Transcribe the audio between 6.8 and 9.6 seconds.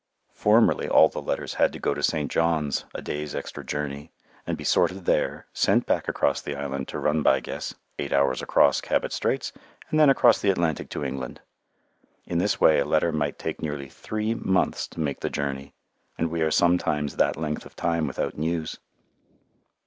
to Run by Guess, eight hours across Cabot Straits,